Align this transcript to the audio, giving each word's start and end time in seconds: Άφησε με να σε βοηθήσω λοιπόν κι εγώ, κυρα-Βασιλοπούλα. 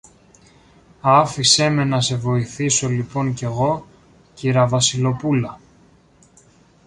Άφησε 1.01 1.69
με 1.69 1.83
να 1.83 2.01
σε 2.01 2.15
βοηθήσω 2.15 2.89
λοιπόν 2.89 3.33
κι 3.33 3.43
εγώ, 3.43 3.85
κυρα-Βασιλοπούλα. 4.33 5.59